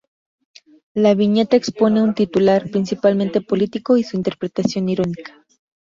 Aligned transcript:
La 0.95 1.13
viñeta 1.13 1.55
expone 1.57 2.01
un 2.01 2.15
titular, 2.15 2.71
principalmente 2.71 3.39
político, 3.39 3.97
y 3.97 4.03
su 4.03 4.17
interpretación 4.17 4.89
irónica. 4.89 5.45